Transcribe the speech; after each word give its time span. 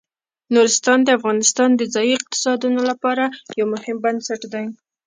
نورستان 0.53 0.99
د 1.03 1.09
افغانستان 1.17 1.69
د 1.75 1.81
ځایي 1.93 2.11
اقتصادونو 2.19 2.79
لپاره 2.89 3.23
یو 3.59 3.65
مهم 3.73 3.97
بنسټ 4.05 4.41
دی. 4.53 4.65